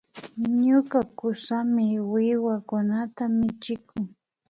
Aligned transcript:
Ñuka 0.65 0.99
kusami 1.17 1.85
wiwakunata 2.11 3.23
michikun 3.37 4.03